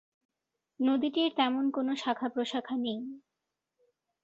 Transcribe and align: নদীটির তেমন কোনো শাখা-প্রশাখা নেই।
নদীটির 0.79 1.29
তেমন 1.37 1.65
কোনো 1.71 1.91
শাখা-প্রশাখা 1.95 2.75
নেই। 2.77 2.99